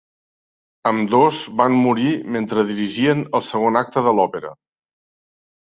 Ambdós 0.91 1.41
van 1.59 1.77
morir 1.83 2.15
mentre 2.37 2.65
dirigien 2.71 3.23
el 3.41 3.47
segon 3.53 3.81
acte 3.85 4.07
de 4.09 4.17
l'òpera. 4.17 4.57